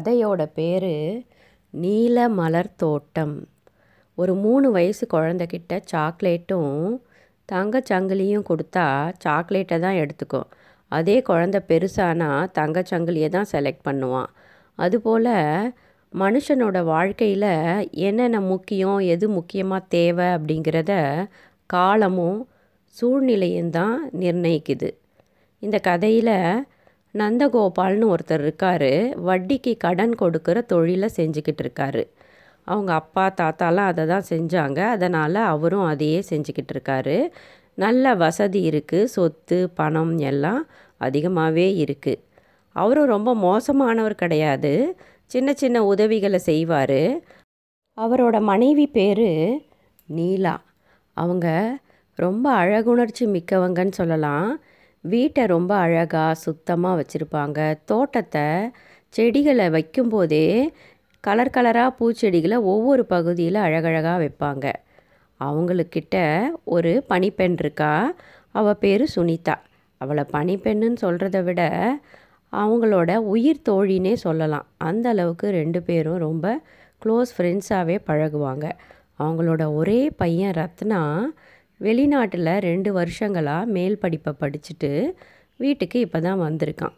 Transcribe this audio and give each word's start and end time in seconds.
கதையோட 0.00 0.42
பேர் 0.58 0.92
நீல 1.74 2.16
மலர் 2.36 2.68
தோட்டம். 2.82 3.34
ஒரு 4.18 4.32
மூணு 4.44 4.66
வயசு 4.76 5.04
குழந்தைக்கிட்ட 5.14 5.74
சாக்லேட்டும் 5.90 6.76
தங்கச்சங்கிலியும் 7.48 8.46
கொடுத்தா 8.50 8.84
சாக்லேட்டை 9.24 9.76
தான் 9.84 9.98
எடுத்துக்கும் 10.02 10.48
அதே 10.92 11.16
குழந்த 11.28 11.58
பெருசானா 11.70 12.30
தங்கச்சங்கிலியை 12.58 13.28
தான் 13.36 13.50
செலக்ட் 13.52 13.84
பண்ணுவான். 13.88 14.30
அதுபோல் 14.78 15.30
மனுஷனோட 16.12 16.78
வாழ்க்கையில் 16.92 17.50
என்னென்ன 18.06 18.40
முக்கியம் 18.52 18.98
எது 19.14 19.28
முக்கியமாக 19.38 19.88
தேவை 19.96 20.28
அப்படிங்கிறத 20.36 20.92
காலமும் 21.76 22.40
சூழ்நிலையும் 22.96 23.74
தான் 23.78 23.96
நிர்ணயிக்குது. 24.24 24.90
இந்த 25.62 25.78
கதையில் 25.90 26.36
நந்தகோபால்னு 27.14 28.14
ஒருத்தர் 28.14 28.40
இருக்கார். 28.40 28.90
வட்டிக்கு 29.28 29.76
கடன் 29.76 30.14
கொடுக்குற 30.20 30.66
தொழிலை 30.66 31.08
செஞ்சுக்கிட்டு 31.16 31.62
இருக்காரு. 31.64 32.02
அவங்க 32.64 32.92
அப்பா 32.92 33.24
தாத்தாலாம் 33.40 33.90
அதை 33.92 34.06
தான் 34.06 34.28
செஞ்சாங்க. 34.28 34.78
அதனால் 34.94 35.34
அவரும் 35.34 35.84
அதையே 35.84 36.20
செஞ்சுக்கிட்டு 36.30 36.74
இருக்காரு. 36.74 37.16
நல்ல 37.74 38.14
வசதி 38.14 38.60
இருக்குது 38.70 39.10
சொத்து 39.16 39.58
பணம் 39.70 40.18
எல்லாம் 40.30 40.62
அதிகமாகவே 40.98 41.66
இருக்குது 41.84 42.22
அவரும் 42.76 43.06
ரொம்ப 43.06 43.30
மோசமானவர் 43.34 44.14
கிடையாது. 44.14 44.72
சின்ன 45.26 45.52
சின்ன 45.52 45.84
உதவிகளை 45.84 46.38
செய்வார். 46.38 47.00
அவரோட 47.96 48.40
மனைவி 48.40 48.86
பேர் 48.86 49.28
நீலா. 50.08 50.54
அவங்க 51.16 51.46
ரொம்ப 52.18 52.46
அழகுணர்ச்சி 52.64 53.24
மிக்கவங்கன்னு 53.26 53.92
சொல்லலாம். 53.92 54.48
வீட்டை 55.00 55.46
ரொம்ப 55.46 55.74
அழகாக 55.74 56.34
சுத்தமாக 56.34 56.96
வச்சுருப்பாங்க. 57.00 57.78
தோட்டத்தை 57.84 58.42
செடிகளை 59.08 59.68
வைக்கும்போதே 59.68 60.68
கலர் 61.20 61.54
கலராக 61.56 61.94
பூச்செடிகளை 62.00 62.56
ஒவ்வொரு 62.62 63.04
பகுதியில் 63.06 63.54
அழகழகாக 63.54 64.24
வைப்பாங்க. 64.24 64.72
அவங்களுக்கிட்ட 65.40 66.16
ஒரு 66.64 67.04
பனிப்பெண் 67.08 67.56
இருக்கா? 67.58 68.14
அவள் 68.50 68.76
பேர் 68.76 69.12
சுனிதா. 69.16 69.54
அவளை 69.98 70.24
பனிப்பெண்ணுன்னு 70.32 70.96
சொல்கிறத 71.02 71.42
விட 71.42 71.62
அவங்களோட 72.52 73.16
உயிர் 73.16 73.62
தோழினே 73.68 74.12
சொல்லலாம். 74.14 74.66
அந்த 74.76 75.08
அளவுக்கு 75.08 75.50
ரெண்டு 75.50 75.82
பேரும் 75.82 76.16
ரொம்ப 76.16 76.60
க்ளோஸ் 77.04 77.32
ஃப்ரெண்ட்ஸாகவே 77.36 77.96
பழகுவாங்க. 78.06 78.70
அவங்களோட 79.18 79.74
ஒரே 79.74 80.10
பையன் 80.10 80.52
ரத்னா 80.52 81.00
வெளிநாட்டில் 81.80 82.52
ரெண்டு 82.60 82.90
வருஷங்களாக 82.92 83.70
மேல் 83.76 83.96
படிப்பை 83.98 84.32
படிச்சுட்டு 84.40 84.90
வீட்டுக்கு 85.56 85.98
இப்போ 86.00 86.18
தான் 86.20 86.40
வந்திருக்கான். 86.40 86.94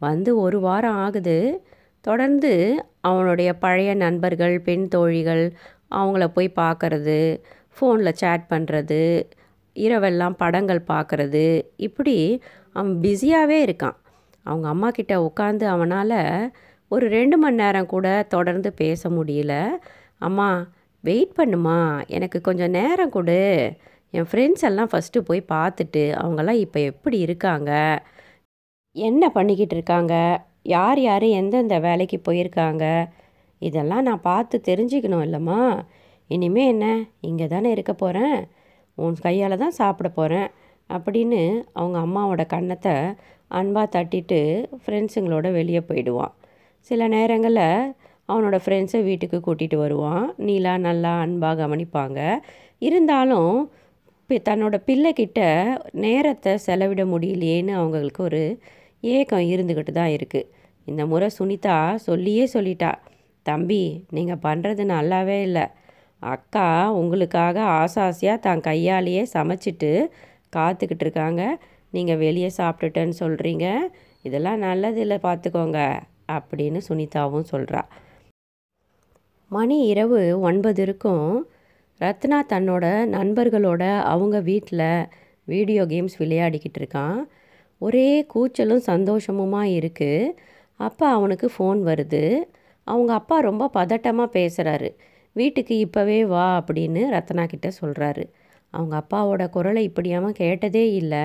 வந்து 0.00 0.30
ஒரு 0.36 0.58
வாரம் 0.60 0.98
ஆகுது. 1.04 1.38
தொடர்ந்து 2.00 2.52
அவனுடைய 3.00 3.50
பழைய 3.54 3.90
நண்பர்கள் 3.94 4.56
பெண் 4.60 4.88
தோழிகள் 4.88 5.44
அவங்கள 5.90 6.24
போய் 6.26 6.50
பார்க்கறது 6.56 7.18
ஃபோனில் 7.76 8.18
சேட் 8.22 8.44
பண்ணுறது 8.50 9.00
இரவெல்லாம் 9.76 10.36
படங்கள் 10.42 10.82
பார்க்குறது 10.92 11.46
இப்படி 11.76 12.16
அவன் 12.72 12.94
பிஸியாகவே 13.00 13.58
இருக்கான். 13.66 13.96
அவங்க 14.46 14.66
அம்மா 14.68 14.88
கிட்ட 14.90 15.14
உட்காந்து 15.28 15.64
அவனால் 15.74 16.18
ஒரு 16.88 17.06
ரெண்டு 17.08 17.36
மணி 17.38 17.54
நேரம் 17.54 17.86
கூட 17.86 18.08
தொடர்ந்து 18.28 18.70
பேச 18.72 19.08
முடியல. 19.08 19.54
அம்மா 20.18 20.48
வெயிட் 21.04 21.34
பண்ணுமா? 21.36 21.78
எனக்கு 22.06 22.40
கொஞ்சம் 22.40 22.70
நேரம் 22.70 23.10
கொடு. 23.10 23.40
என் 24.14 24.26
ஃப்ரெண்ட்ஸ் 24.30 24.64
எல்லாம் 24.68 24.88
ஃபஸ்ட்டு 24.92 25.18
போய் 25.18 25.40
பார்த்துட்டு 25.52 26.02
அவங்கெல்லாம் 26.22 26.60
இப்போ 26.64 26.80
எப்படி 26.80 27.18
இருக்காங்க? 27.18 27.70
என்ன 28.92 29.30
பண்ணிக்கிட்டு 29.30 29.74
இருக்காங்க? 29.74 30.14
யார் 30.62 31.00
யார் 31.00 31.22
எந்தெந்த 31.22 31.78
வேலைக்கு 31.78 32.18
போயிருக்காங்க? 32.28 32.84
இதெல்லாம் 33.58 34.02
நான் 34.02 34.20
பார்த்து 34.20 34.60
தெரிஞ்சுக்கணும் 34.66 35.24
இல்லைம்மா. 35.26 35.60
இனிமே 36.30 36.66
என்ன? 36.66 36.86
இங்கே 37.20 37.46
தானே 37.46 37.70
இருக்க 37.70 37.92
போகிறேன் 37.94 38.36
உன் 38.98 39.16
கையால் 39.20 39.56
தான் 39.58 39.78
சாப்பிட 39.80 40.08
போகிறேன் 40.08 40.48
அப்படின்னு 40.90 41.40
அவங்க 41.72 41.98
அம்மாவோட 41.98 42.46
கன்னத்தை 42.46 42.94
அன்பாக 43.48 43.88
தட்டிட்டு 43.96 44.40
ஃப்ரெண்ட்ஸுங்களோட 44.82 45.52
வெளியே 45.52 45.80
போயிடுவான். 45.80 46.34
சில 46.90 47.08
நேரங்களில் 47.08 47.94
அவனோட 48.28 48.56
ஃப்ரெண்ட்ஸை 48.64 49.00
வீட்டுக்கு 49.02 49.38
கூட்டிகிட்டு 49.38 49.76
வருவான். 49.76 50.34
நீலா 50.36 50.74
நல்லா 50.78 51.12
அன்பாக 51.18 51.56
கவனிப்பாங்க. 51.62 52.20
இருந்தாலும் 52.78 53.54
தன்னோட 54.30 54.76
பிள்ளைக்கிட்ட 54.86 55.40
நேரத்தை 55.92 56.52
செலவிட 56.66 57.02
முடியலையேன்னு 57.04 57.72
அவங்களுக்கு 57.72 58.20
ஒரு 58.22 58.42
ஏக்கம் 59.02 59.48
இருந்துக்கிட்டு 59.52 59.92
தான் 59.92 60.14
இருக்குது 60.16 60.48
இந்த 60.88 61.02
முறை 61.06 61.28
சுனிதா 61.38 61.76
சொல்லியே 62.06 62.44
சொல்லிட்டா 62.54 62.90
தம்பி 63.46 63.82
நீங்கள் 64.10 64.42
பண்ணுறது 64.46 64.82
நல்லாவே 64.94 65.38
இல்லை. 65.42 65.64
அக்கா 66.22 66.66
உங்களுக்காக 67.00 67.56
ஆசாசியாக 67.80 68.38
தான் 68.40 68.60
கையாலேயே 68.60 69.22
சமைச்சிட்டு 69.34 69.90
காத்துக்கிட்டு 70.56 71.04
இருக்காங்க. 71.06 71.42
நீங்கள் 71.92 72.16
வெளியே 72.16 72.50
சாப்பிட்டுட்டேன்னு 72.58 73.16
சொல்கிறீங்க 73.22 73.66
இதெல்லாம் 74.22 74.58
நல்லது 74.58 75.00
இல்லை 75.00 75.18
பார்த்துக்கோங்க 75.26 75.80
அப்படின்னு 76.28 76.80
சுனிதாவும் 76.88 77.50
சொல்கிறா 77.52 77.82
மணி 79.50 79.76
இரவு 79.92 80.20
ஒன்பது 80.40 80.82
இருக்கும் 80.82 81.28
ரத்னா 82.00 82.38
தன்னோட 82.52 82.84
நண்பர்களோட 83.16 83.82
அவங்க 84.12 84.36
வீட்டில் 84.50 84.88
வீடியோ 85.48 85.82
கேம்ஸ் 85.92 86.16
விளையாடிக்கிட்டு 86.22 86.78
இருக்கான். 86.80 87.18
ஒரே 87.80 88.08
கூச்சலும் 88.32 88.82
சந்தோஷமுமாக 88.90 89.74
இருக்குது 89.78 90.34
அப்பா 90.80 91.06
அவனுக்கு 91.18 91.46
ஃபோன் 91.54 91.80
வருது. 91.90 92.22
அவங்க 92.86 93.10
அப்பா 93.20 93.36
ரொம்ப 93.48 93.64
பதட்டமாக 93.78 94.34
பேசுகிறாரு 94.38 94.88
வீட்டுக்கு 95.36 95.74
இப்போவே 95.86 96.18
வா 96.32 96.46
அப்படின்னு 96.60 97.02
ரத்னா 97.14 97.44
கிட்ட 97.52 97.68
சொல்கிறாரு 97.80 98.24
அவங்க 98.74 98.94
அப்பாவோட 99.02 99.42
குரலை 99.56 99.82
இப்படியாமல் 99.90 100.38
கேட்டதே 100.42 100.84
இல்லை. 101.00 101.24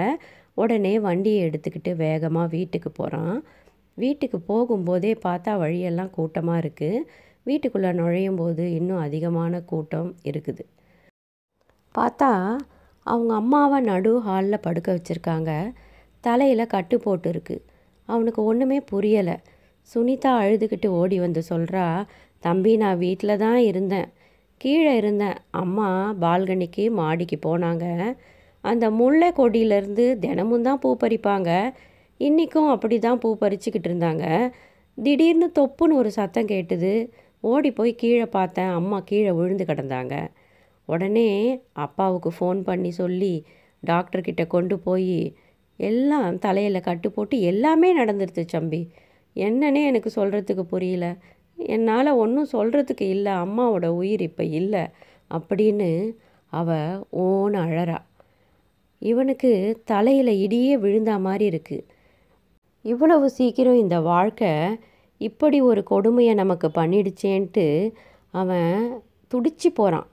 உடனே 0.61 0.93
வண்டியை 1.07 1.39
எடுத்துக்கிட்டு 1.47 1.91
வேகமாக 2.05 2.53
வீட்டுக்கு 2.55 2.89
போகிறான் 2.91 3.35
வீட்டுக்கு 3.97 4.37
போகும்போதே 4.49 5.11
பார்த்தா 5.25 5.51
வழியெல்லாம் 5.63 6.13
கூட்டமாக 6.17 6.61
இருக்குது 6.63 7.05
வீட்டுக்குள்ளே 7.49 7.91
நுழையும் 7.99 8.39
போது 8.41 8.63
இன்னும் 8.79 9.03
அதிகமான 9.05 9.61
கூட்டம் 9.71 10.09
இருக்குது. 10.29 10.63
பார்த்தா 11.95 12.31
அவங்க 13.05 13.31
அம்மாவை 13.41 13.77
நடு 13.91 14.11
ஹாலில் 14.25 14.63
படுக்க 14.65 14.89
வச்சுருக்காங்க. 14.95 15.51
தலையில் 16.23 16.71
கட்டு 16.73 16.95
போட்டுருக்கு. 17.05 17.55
அவனுக்கு 18.09 18.41
ஒன்றுமே 18.49 18.79
புரியலை. 18.91 19.35
சுனிதா 19.89 20.31
அழுதுகிட்டு 20.43 20.87
ஓடி 20.99 21.17
வந்து 21.25 21.41
சொல்கிறா 21.51 21.85
தம்பி 22.43 22.73
நான் 22.83 23.01
வீட்டில் 23.05 23.41
தான் 23.43 23.59
இருந்தேன். 23.69 24.09
கீழே 24.61 24.91
இருந்தேன் 25.01 25.37
அம்மா 25.61 25.87
பால்கனிக்கு 26.23 26.83
மாடிக்கு 26.99 27.37
போனாங்க. 27.47 27.85
அந்த 28.63 28.85
முல்லை 28.99 29.29
கொடியிலேருந்து 29.37 30.05
தினமும் 30.23 30.65
தான் 30.67 30.81
பூ 30.83 30.89
பறிப்பாங்க. 31.03 31.49
இன்றைக்கும் 32.19 32.69
அப்படி 32.73 32.95
தான் 33.05 33.19
பூ 33.23 33.29
பறிச்சுக்கிட்டு 33.43 33.89
இருந்தாங்க. 33.89 34.25
திடீர்னு 34.97 35.47
தொப்புன்னு 35.59 35.99
ஒரு 36.01 36.09
சத்தம் 36.17 36.49
கேட்டுது. 36.53 36.93
ஓடி 37.43 37.69
போய் 37.71 37.91
கீழே 37.95 38.25
பார்த்தேன். 38.37 38.71
அம்மா 38.79 38.97
கீழே 38.99 39.31
விழுந்து 39.31 39.65
கிடந்தாங்க. 39.65 40.15
உடனே 40.85 41.29
அப்பாவுக்கு 41.85 42.29
ஃபோன் 42.39 42.59
பண்ணி 42.61 42.91
சொல்லி 42.91 43.33
டாக்டர்கிட்ட 43.83 44.43
கொண்டு 44.47 44.75
போய் 44.79 45.33
எல்லாம் 45.79 46.39
தலையில் 46.39 46.85
கட்டு 46.87 47.07
போட்டு 47.11 47.35
எல்லாமே 47.51 47.89
நடந்துருச்சு 47.99 48.43
தம்பி 48.45 48.81
என்னன்னே 49.35 49.81
எனக்கு 49.89 50.09
சொல்கிறதுக்கு 50.15 50.63
புரியல. 50.73 51.05
என்னால் 51.57 52.17
ஒன்றும் 52.23 52.51
சொல்கிறதுக்கு 52.53 53.05
இல்லை. 53.15 53.33
அம்மாவோட 53.45 53.87
உயிர் 54.01 54.21
இப்போ 54.21 54.43
இல்லை 54.59 54.83
அப்படின்னு 55.31 55.89
அவ 56.53 56.69
ஓன்னு 57.23 57.57
அழறா. 57.65 57.97
இவனுக்கு 59.01 59.51
தலையில் 59.91 60.31
இடியே 60.45 60.73
விழுந்தா 60.83 61.15
மாதிரி 61.27 61.45
இருக்குது 61.51 61.85
இவ்வளவு 62.85 63.29
சீக்கிரம் 63.29 63.81
இந்த 63.83 63.97
வாழ்க்கை 64.11 64.51
இப்படி 65.27 65.57
ஒரு 65.61 65.81
கொடுமையை 65.83 66.33
நமக்கு 66.33 66.67
பண்ணிடுச்சேன்ட்டு 66.67 67.65
அவன் 68.31 68.73
துடிச்சு 69.31 69.69
போகிறான் 69.73 70.07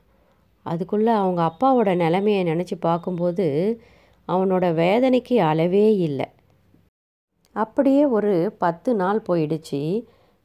அதுக்குள்ளே 0.66 1.12
அவங்க 1.12 1.40
அப்பாவோட 1.50 1.90
நிலமையை 2.04 2.42
நினச்சி 2.50 2.76
பார்க்கும்போது 2.80 3.46
அவனோட 4.28 4.64
வேதனைக்கு 4.74 5.34
அளவே 5.40 5.86
இல்லை. 5.96 6.26
அப்படியே 7.56 8.04
ஒரு 8.16 8.32
பத்து 8.58 8.90
நாள் 8.94 9.20
போயிடுச்சு. 9.28 9.82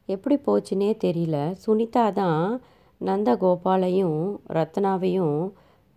எப்படி 0.06 0.36
போச்சுன்னே 0.46 0.92
தெரியல. 1.06 1.38
சுனிதா 1.66 2.04
தான் 2.12 2.62
நந்தகோபாலையும் 3.02 4.22
ரத்னாவையும் 4.58 5.40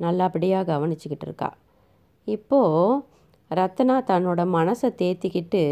நல்லபடியாக 0.00 0.68
கவனிச்சுக்கிட்டு 0.70 1.26
இருக்கா. 1.28 1.50
இப்போது 2.28 3.02
ரத்னா 3.48 3.96
தன்னோட 4.02 4.42
மனசை 4.56 4.88
தேத்திக்கிட்டு 5.02 5.64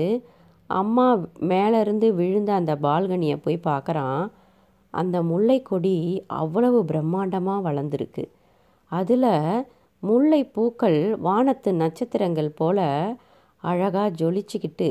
அம்மா 0.81 1.07
மேலேருந்து 1.51 2.09
விழுந்த 2.21 2.51
அந்த 2.59 2.73
பால்கனியை 2.87 3.37
போய் 3.45 3.67
பார்க்குறான். 3.71 4.23
அந்த 4.95 5.17
முல்லை 5.23 5.59
கொடி 5.63 5.97
அவ்வளவு 6.41 6.79
பிரம்மாண்டமாக 6.85 7.65
வளர்ந்துருக்கு. 7.69 8.25
அதில் 8.93 9.31
முல்லை 10.03 10.41
பூக்கள் 10.55 11.01
வானத்து 11.27 11.71
நட்சத்திரங்கள் 11.83 12.51
போல் 12.61 12.87
அழகாக 13.63 14.09
ஜொலிச்சுக்கிட்டு 14.21 14.89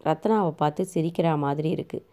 ரத்னாவை 0.00 0.50
பார்த்து 0.60 0.82
சிரிக்கிற 0.94 1.28
மாதிரி 1.44 1.68
இருக்குது 1.76 2.06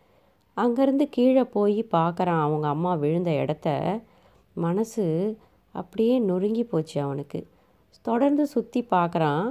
அங்கேருந்து 0.57 1.05
கீழே 1.15 1.43
போய் 1.55 1.79
பார்க்குறான் 1.91 2.43
அவங்க 2.45 2.65
அம்மா 2.67 2.91
விழுந்த 3.03 3.31
இடத்த. 3.43 3.67
மனசு 4.55 5.05
அப்படியே 5.75 6.15
நொறுங்கி 6.29 6.63
போச்சு 6.63 6.97
அவனுக்கு. 7.05 7.39
தொடர்ந்து 8.05 8.43
சுற்றி 8.53 8.81
பார்க்குறான். 8.91 9.45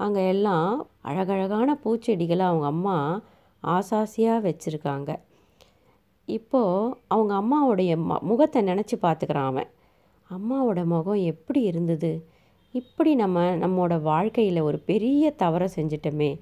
அங்கே 0.00 0.28
எல்லாம் 0.28 0.68
அழகழகான 1.00 1.78
பூச்செடிகளை 1.84 2.38
அவங்க 2.38 2.66
அம்மா 2.66 3.22
ஆசாசியாக 3.62 4.44
வச்சுருக்காங்க. 4.44 5.10
இப்போது 6.28 6.94
அவங்க 7.06 7.32
அம்மாவுடைய 7.34 7.92
ம 8.08 8.20
முகத்தை 8.20 8.62
நினச்சி 8.62 8.96
பார்த்துக்கிறான் 9.02 9.50
அவன். 9.50 9.70
அம்மாவோட 10.30 10.84
முகம் 10.84 11.22
எப்படி 11.24 11.60
இருந்தது? 11.62 12.28
இப்படி 12.74 13.14
நம்ம 13.14 13.56
நம்மளோட 13.56 14.02
வாழ்க்கையில் 14.02 14.60
ஒரு 14.60 14.78
பெரிய 14.78 15.30
தவறை 15.30 15.68
செஞ்சிட்டோமே. 15.76 16.38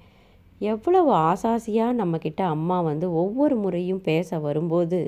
எவ்வளவு 0.61 1.11
ஆசாசியாக 1.13 1.97
நம்மக்கிட்ட 1.99 2.41
அம்மா 2.41 2.81
வந்து 2.81 3.13
ஒவ்வொரு 3.13 3.55
முறையும் 3.55 4.01
பேச 4.01 4.39
வரும்போது 4.39 4.99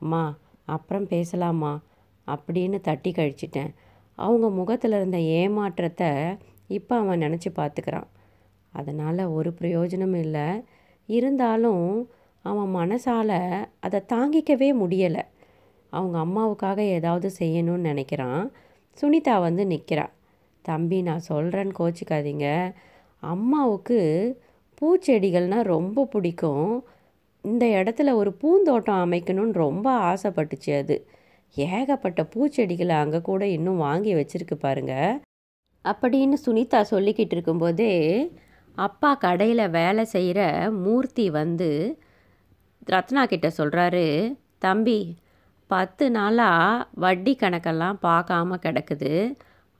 அம்மா 0.00 0.22
அப்புறம் 0.68 1.06
பேசலாமா? 1.06 1.72
அப்படின்னு 2.26 2.80
தட்டி 2.80 3.10
கழிச்சிட்டேன். 3.10 3.70
அவங்க 4.18 4.50
முகத்தில் 4.50 4.92
இருந்த 4.92 5.18
ஏமாற்றத்தை 5.18 6.10
இப்போ 6.68 6.94
அவன் 6.96 7.22
நினச்சி 7.22 7.50
பார்த்துக்கிறான். 7.56 8.08
அதனால் 8.72 9.22
ஒரு 9.26 9.52
பிரயோஜனமும் 9.52 10.20
இல்லை. 10.20 10.46
இருந்தாலும் 11.08 11.86
அவன் 12.44 12.70
மனசால் 12.74 13.36
அதை 13.80 14.00
தாங்கிக்கவே 14.12 14.68
முடியலை. 14.82 15.24
அவங்க 15.92 16.16
அம்மாவுக்காக 16.18 16.80
ஏதாவது 16.96 17.28
செய்யணும்னு 17.38 17.88
நினைக்கிறான். 17.90 18.42
சுனிதா 18.98 19.34
வந்து 19.40 19.64
நிற்கிறா 19.66 20.06
தம்பி 20.64 21.02
நான் 21.02 21.28
சொல்கிறேன்னு 21.28 21.78
கோச்சிக்காதீங்க. 21.78 22.46
அம்மாவுக்கு 23.22 23.98
பூச்செடிகள்னால் 24.80 25.70
ரொம்ப 25.74 26.04
பிடிக்கும். 26.04 26.84
இந்த 27.44 27.64
இடத்துல 27.78 28.12
ஒரு 28.14 28.30
பூந்தோட்டம் 28.32 29.02
அமைக்கணும்னு 29.04 29.52
ரொம்ப 29.52 29.86
ஆசைப்பட்டுச்சு 30.10 30.72
அது. 30.78 30.96
ஏகப்பட்ட 31.56 32.22
பூச்செடிகளை 32.34 32.94
அங்கே 33.02 33.20
கூட 33.20 33.42
இன்னும் 33.46 33.76
வாங்கி 33.76 34.12
வச்சுருக்கு 34.14 34.56
பாருங்கள் 34.58 35.12
அப்படின்னு 35.90 36.34
சுனிதா 36.46 36.84
சொல்லிக்கிட்டு 36.90 37.32
இருக்கும்போதே 37.32 37.94
அப்பா 38.74 39.14
கடையில் 39.14 39.70
வேலை 39.70 40.04
செய்கிற 40.04 40.40
மூர்த்தி 40.70 41.30
வந்து 41.30 41.98
ரத்னா 42.84 43.24
கிட்ட 43.26 43.52
சொல்கிறாரு 43.58 44.06
தம்பி 44.58 45.16
பத்து 45.70 46.10
நாளாக 46.10 46.86
வட்டி 46.94 47.36
கணக்கெல்லாம் 47.40 47.96
பார்க்காம 48.02 48.56
கிடக்குது. 48.62 49.34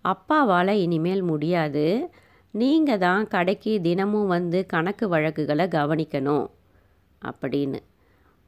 அப்பாவால் 0.04 0.68
இனிமேல் 0.68 1.22
முடியாது. 1.22 2.10
நீங்கள் 2.50 2.98
தான் 2.98 3.28
கடைக்கு 3.28 3.80
தினமும் 3.80 4.26
வந்து 4.26 4.66
கணக்கு 4.66 5.08
வழக்குகளை 5.08 5.66
கவனிக்கணும். 5.66 6.46
அப்படின்னு. 7.24 7.80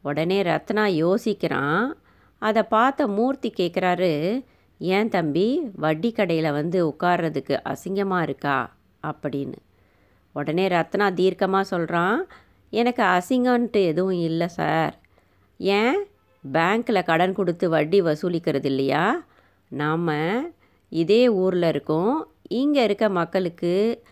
உடனே 0.02 0.42
ரத்னா 0.42 0.84
யோசிக்கிறான். 0.86 1.92
அதை 2.38 2.62
பார்த்த 2.62 3.08
மூர்த்தி 3.08 3.52
கேட்குறாரு 3.56 4.12
ஏன் 4.80 5.08
தம்பி 5.08 5.70
வட்டி 5.76 6.12
கடையில் 6.12 6.52
வந்து 6.52 6.78
உட்கார்றதுக்கு 6.88 7.60
அசிங்கமாக 7.64 8.22
இருக்கா? 8.22 8.76
அப்படின்னு. 9.02 9.54
உடனே 10.32 10.68
ரத்னா 10.68 11.10
தீர்க்கமாக 11.10 11.60
சொல்கிறான் 11.60 12.26
எனக்கு 12.70 13.02
அசிங்கன்ட்டு 13.02 13.80
எதுவும் 13.84 14.20
இல்லை 14.20 14.48
சார். 14.48 14.98
ஏன்? 15.56 16.04
பேங்க்கில் 16.52 17.04
கடன் 17.04 17.32
கொடுத்து 17.32 17.68
வட்டி 17.68 18.02
வசூலிக்கிறது 18.02 18.64
இல்லையா? 18.64 19.24
நாம் 19.68 20.52
இதே 20.88 21.28
ஊரில் 21.28 21.62
இருக்கோம் 21.62 22.32
இங்கே 22.48 22.84
இருக்க 22.84 23.08
மக்களுக்கு 23.08 24.02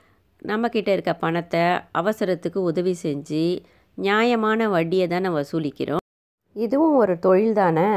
நம்மக்கிட்ட 0.45 0.89
இருக்க 0.89 1.15
பணத்தை 1.15 1.61
அவசரத்துக்கு 1.95 2.59
உதவி 2.59 2.97
செஞ்சு 3.03 3.63
நியாயமான 3.95 4.69
வட்டியை 4.69 5.07
தானே 5.07 5.29
வசூலிக்கிறோம். 5.29 6.05
இதுவும் 6.53 6.97
ஒரு 6.97 7.19
தொழில் 7.19 7.53
தானே? 7.53 7.89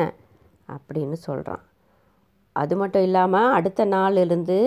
அப்படின்னு 0.68 1.14
சொல்கிறான் 1.14 1.64
அது 2.56 2.74
மட்டும் 2.76 3.06
இல்லாமல் 3.08 3.54
அடுத்த 3.58 3.86
நாளிலிருந்து 3.96 4.58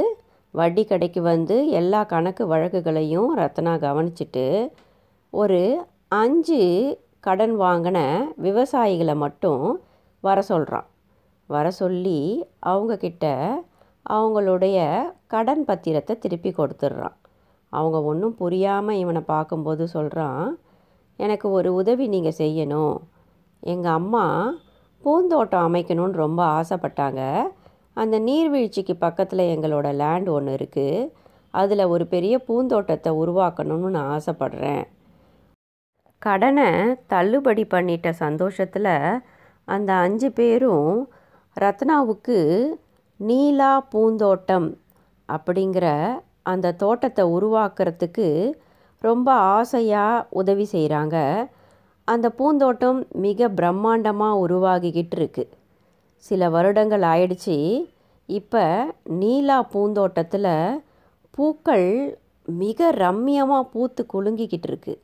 வட்டி 0.54 0.82
கடைக்கு 0.84 1.20
வந்து 1.32 1.56
எல்லா 1.80 2.00
கணக்கு 2.12 2.44
வழக்குகளையும் 2.46 3.30
ரத்னா 3.40 3.72
கவனிச்சுட்டு 3.86 4.46
ஒரு 5.32 5.60
அஞ்சு 6.22 6.62
கடன் 7.20 7.54
வாங்கின 7.60 7.98
விவசாயிகளை 8.46 9.14
மட்டும் 9.24 9.64
வர 10.24 10.38
சொல்கிறான் 10.50 10.88
வர 11.48 11.66
சொல்லி 11.80 12.20
அவங்கக்கிட்ட 12.70 13.26
அவங்களுடைய 14.06 14.78
கடன் 15.32 15.62
பத்திரத்தை 15.68 16.14
திருப்பி 16.18 16.50
கொடுத்துட்றான். 16.50 17.16
அவங்க 17.72 17.98
ஒன்றும் 18.10 18.36
புரியாமல் 18.42 19.00
இவனை 19.02 19.22
பார்க்கும்போது 19.32 19.84
சொல்கிறான் 19.88 20.44
எனக்கு 21.18 21.46
ஒரு 21.50 21.70
உதவி 21.74 22.04
நீங்கள் 22.14 22.38
செய்யணும். 22.38 22.96
எங்கள் 23.62 23.96
அம்மா 24.00 24.24
பூந்தோட்டம் 25.04 25.66
அமைக்கணும்னு 25.68 26.22
ரொம்ப 26.24 26.40
ஆசைப்பட்டாங்க. 26.58 27.22
அந்த 27.96 28.18
நீர்வீழ்ச்சிக்கு 28.18 28.94
பக்கத்தில் 28.96 29.50
எங்களோட 29.54 29.88
லேண்ட் 29.94 30.28
ஒன்று 30.28 30.52
இருக்குது 30.52 31.10
அதில் 31.54 31.84
ஒரு 31.86 32.06
பெரிய 32.06 32.34
பூந்தோட்டத்தை 32.38 33.10
உருவாக்கணும்னு 33.12 33.90
நான் 33.90 34.12
ஆசைப்பட்றேன். 34.16 34.84
கடனை 36.22 36.68
தள்ளுபடி 37.06 37.64
பண்ணிட்ட 37.64 38.10
சந்தோஷத்தில் 38.10 38.92
அந்த 39.68 39.90
அஞ்சு 39.94 40.28
பேரும் 40.32 40.90
ரத்னாவுக்கு 41.56 42.38
நீலா 43.20 43.72
பூந்தோட்டம் 43.92 44.68
அப்படிங்கிற 45.28 45.86
அந்த 46.42 46.72
தோட்டத்தை 46.72 47.24
உருவாக்குறதுக்கு 47.36 48.28
ரொம்ப 49.02 49.28
ஆசையாக 49.56 50.24
உதவி 50.30 50.66
செய்கிறாங்க 50.72 51.16
அந்த 52.08 52.26
பூந்தோட்டம் 52.38 52.98
மிக 53.16 53.48
பிரம்மாண்டமாக 53.48 54.40
உருவாகிக்கிட்டு 54.44 55.16
இருக்குது 55.16 55.52
சில 56.26 56.48
வருடங்கள் 56.54 57.04
ஆயிடுச்சு. 57.12 57.56
இப்போ 58.28 58.64
நீலா 59.20 59.58
பூந்தோட்டத்தில் 59.72 60.52
பூக்கள் 61.36 61.88
மிக 62.48 62.90
ரம்மியமாக 63.02 63.70
பூத்து 63.72 64.02
குலுங்கிக்கிட்டு 64.12 64.68
இருக்கு. 64.70 64.94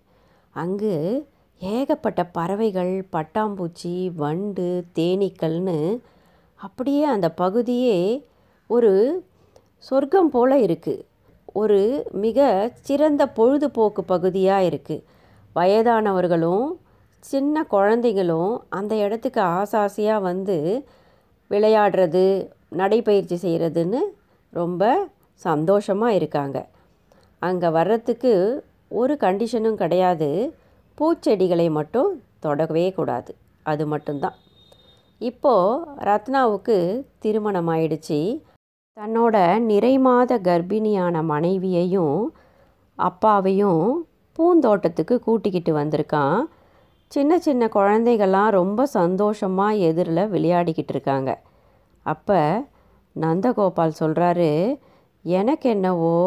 அங்கு 0.54 0.94
ஏகப்பட்ட 1.60 2.20
பறவைகள் 2.36 2.94
பட்டாம்பூச்சி 3.14 3.94
வண்டு 4.22 4.68
தேனீக்கள்னு 4.98 5.78
அப்படியே 6.60 7.04
அந்த 7.14 7.28
பகுதியே 7.42 7.98
ஒரு 8.70 8.92
சொர்க்கம் 9.84 10.30
போல் 10.30 10.56
இருக்குது 10.66 11.04
ஒரு 11.60 11.80
மிக 12.24 12.48
சிறந்த 12.80 13.22
பொழுதுபோக்கு 13.38 14.02
பகுதியாக 14.04 14.66
இருக்குது 14.70 15.04
வயதானவர்களும் 15.56 16.66
சின்ன 17.24 17.64
குழந்தைங்களும் 17.72 18.52
அந்த 18.78 18.92
இடத்துக்கு 19.04 19.40
ஆசாசியாக 19.56 20.26
வந்து 20.26 20.56
விளையாடுறது 21.50 22.24
நடைப்பயிற்சி 22.80 23.36
செய்கிறதுன்னு 23.44 24.00
ரொம்ப 24.52 25.08
சந்தோஷமாக 25.42 26.14
இருக்காங்க. 26.14 26.58
அங்கே 27.42 27.68
வர்றதுக்கு 27.78 28.32
ஒரு 29.00 29.14
கண்டிஷனும் 29.20 29.80
கிடையாது. 29.82 30.28
பூச்செடிகளை 30.98 31.66
மட்டும் 31.78 32.10
தொடவே 32.46 32.86
கூடாது. 32.98 33.32
அது 33.62 33.84
மட்டும்தான். 33.86 34.36
இப்போது 35.20 35.84
ரத்னாவுக்கு 36.08 36.76
திருமணம் 37.18 37.68
ஆயிடுச்சு 37.68 38.20
தன்னோட 38.96 39.36
நிறை 39.70 39.94
மாத 39.98 40.38
கர்ப்பிணியான 40.48 41.22
மனைவியையும் 41.32 42.16
அப்பாவையும் 42.98 43.84
பூந்தோட்டத்துக்கு 44.38 45.14
கூட்டிக்கிட்டு 45.18 45.72
வந்திருக்கான். 45.78 46.40
சின்ன 47.10 47.32
சின்ன 47.44 47.62
குழந்தைகள்லாம் 47.74 48.50
ரொம்ப 48.58 48.80
சந்தோஷமாக 48.98 49.80
எதிரில் 49.88 50.30
விளையாடிக்கிட்டு 50.34 50.92
இருக்காங்க. 50.94 51.30
அப்போ 52.06 52.38
நந்தகோபால் 53.16 53.96
சொல்கிறாரு 54.00 54.50
எனக்கு 55.24 55.66
என்னவோ 55.74 56.18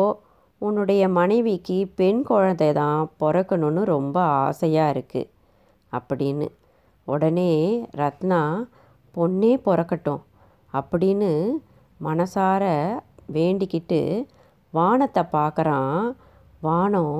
உன்னுடைய 0.62 1.04
மனைவிக்கு 1.20 1.78
பெண் 2.00 2.20
குழந்தை 2.30 2.68
தான் 2.80 3.00
பிறக்கணும்னு 3.22 3.84
ரொம்ப 3.94 4.18
ஆசையாக 4.48 4.94
இருக்குது 4.96 5.32
அப்படின்னு. 5.92 6.48
உடனே 7.08 7.54
ரத்னா 8.02 8.42
பொண்ணே 9.16 9.54
பிறக்கட்டும் 9.68 10.22
அப்படின்னு 10.74 11.32
மனசார 12.00 12.63
வேண்டிக்கிட்டு 13.38 14.02
வானத்தை 14.74 15.24
பார்க்குறான். 15.38 15.98
வானம் 16.68 17.18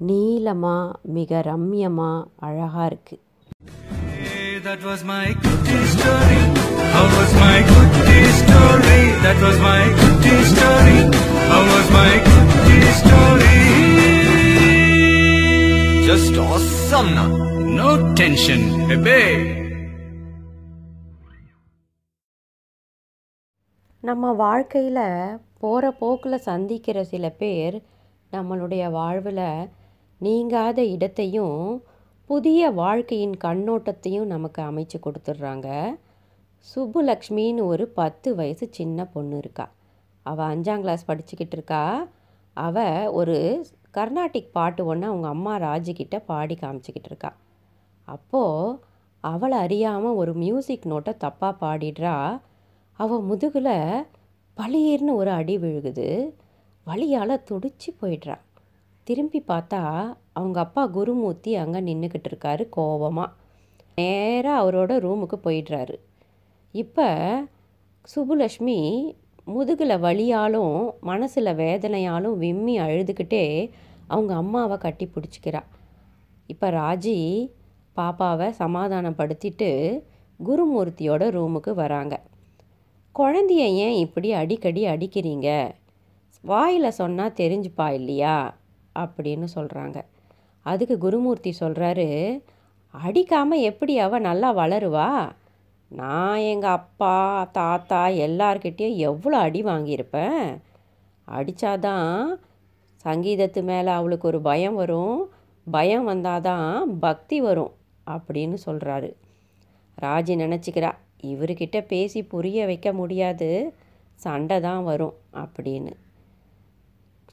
நீளமாக 0.00 0.84
மிக 1.10 1.42
ரம்யமாக 1.42 2.16
அழகாக 2.40 2.88
இருக்குது 2.90 3.22
Hey, 4.16 4.58
that 4.60 4.80
was 4.82 5.00
my 5.04 5.24
goodie 5.44 5.86
story. 5.88 6.40
How 6.94 7.04
was 7.14 7.30
my 7.36 7.56
goodie 7.70 8.28
story? 8.40 8.98
That 9.24 9.38
was 9.38 9.56
my 9.60 9.80
goodie 10.00 10.44
story. 10.52 10.98
How 11.50 11.62
was 11.70 11.86
my 11.90 12.10
goodie 12.26 12.92
story? 13.00 13.56
Just 16.06 16.34
awesome 16.46 17.10
now. 17.14 17.28
No 17.74 17.88
tension, 18.14 18.62
baby. 18.88 19.20
நம்ம 24.02 24.32
வாழ்க்கையில் 24.36 25.04
போகிற 25.58 25.90
போக்கில் 25.92 26.44
சந்திக்கிற 26.48 27.04
சில 27.04 27.28
பேர் 27.40 27.76
நம்மளுடைய 28.32 28.84
வாழ்வில் 28.90 29.46
நீங்காத 30.18 30.84
இடத்தையும் 30.84 31.82
புதிய 32.24 32.70
வாழ்க்கையின் 32.70 33.36
கண்ணோட்டத்தையும் 33.44 34.24
நமக்கு 34.24 34.62
அமைச்சு 34.62 34.94
கொடுத்துட்றாங்க. 35.02 35.96
சுப்புலக்ஷ்மின்னு 36.74 37.64
ஒரு 37.64 37.88
பத்து 37.88 38.34
வயசு 38.34 38.68
சின்ன 38.70 39.06
பொண்ணு 39.06 39.36
இருக்கா. 39.36 39.70
அவள் 40.22 40.46
அஞ்சாம் 40.46 40.80
கிளாஸ் 40.80 41.10
படிச்சுக்கிட்டு 41.10 41.52
இருக்கா. 41.52 42.06
அவள் 42.52 43.06
ஒரு 43.06 43.66
கர்நாடிக் 43.94 44.50
பாட்டு 44.52 44.86
ஒன்று 44.86 45.06
அவங்க 45.06 45.28
அம்மா 45.28 45.58
ராஜிக்கிட்ட 45.58 46.22
பாடி 46.26 46.54
காமிச்சிக்கிட்டு 46.54 47.04
இருக்கா. 47.04 47.36
அப்போது 48.02 48.78
அவளை 49.20 49.58
அறியாமல் 49.58 50.14
ஒரு 50.14 50.34
மியூசிக் 50.34 50.86
நோட்டை 50.86 51.16
தப்பாக 51.24 51.54
பாடிடுறா. 51.60 52.40
அவள் 52.92 53.20
முதுகில் 53.20 54.06
பளியர்னு 54.56 55.14
ஒரு 55.14 55.30
அடி 55.30 55.58
விழுகுது. 55.58 56.34
வழியால் 56.84 57.42
துடிச்சு 57.50 57.90
போயிடுறா. 58.02 58.38
திரும்பி 59.04 59.44
பார்த்தா 59.48 59.80
அவங்க 60.32 60.60
அப்பா 60.60 60.82
குருமூர்த்தி 60.86 61.50
அங்கே 61.54 61.80
நின்றுக்கிட்டு 61.80 62.28
இருக்காரு 62.30 62.68
கோபமாக 62.68 63.34
நேராக 63.94 64.62
அவரோட 64.62 64.92
ரூமுக்கு 65.04 65.36
போயிடுறாரு. 65.46 65.96
இப்போ 66.74 67.08
சுபுலக்ஷ்மி 68.14 68.78
முதுகில் 69.46 70.02
வலியாலும் 70.04 70.76
மனசில் 71.00 71.58
வேதனையாலும் 71.62 72.36
விம்மி 72.38 72.74
அழுதுகிட்டே 72.78 73.44
அவங்க 74.08 74.34
அம்மாவை 74.34 74.78
கட்டி 74.78 75.06
பிடிச்சிக்கிறா. 75.06 75.62
இப்போ 76.46 76.70
ராஜி 76.70 77.18
பாப்பாவை 77.96 78.48
சமாதானப்படுத்திட்டு 78.62 79.70
குருமூர்த்தியோட 80.40 81.22
ரூமுக்கு 81.36 81.74
வராங்க. 81.74 82.14
குழந்தைய 83.14 83.64
ஏன் 83.84 83.96
இப்படி 84.04 84.32
அடிக்கடி 84.32 84.82
அடிக்கிறீங்க? 84.86 85.48
வாயில் 86.44 86.96
சொன்னால் 87.00 87.38
தெரிஞ்சுப்பா 87.40 87.86
இல்லையா? 87.92 88.36
அப்படின்னு 88.98 89.46
சொல்கிறாங்க 89.54 90.04
அதுக்கு 90.66 90.98
குருமூர்த்தி 90.98 91.54
சொல்கிறாரு 91.60 92.42
அடிக்காமல் 92.94 93.60
எப்படி 93.60 93.98
அவள் 93.98 94.20
நல்லா 94.20 94.56
வளருவா? 94.56 95.30
நான் 95.88 96.36
எங்கள் 96.36 96.70
அப்பா 96.70 97.44
தாத்தா 97.44 98.06
எல்லார்கிட்டேயும் 98.06 98.96
எவ்வளோ 98.96 99.38
அடி 99.38 99.62
வாங்கியிருப்பேன்? 99.62 100.58
அடித்தாதான் 101.28 102.26
சங்கீதத்து 103.04 103.62
மேலே 103.62 103.90
அவளுக்கு 103.90 104.28
ஒரு 104.28 104.40
பயம் 104.40 104.74
வரும். 104.74 105.28
பயம் 105.70 106.08
வந்தாதான் 106.08 106.82
பக்தி 107.00 107.40
வரும் 107.40 107.72
அப்படின்னு 108.06 108.56
சொல்கிறாரு 108.66 109.10
ராஜி 110.02 110.34
நினச்சிக்கிறா 110.42 110.92
இவர்கிட்ட 111.24 111.86
பேசி 111.86 112.22
புரிய 112.22 112.66
வைக்க 112.66 112.92
முடியாது. 112.92 113.74
சண்டை 114.14 114.60
தான் 114.60 114.84
வரும் 114.84 115.14
அப்படின்னு. 115.32 115.92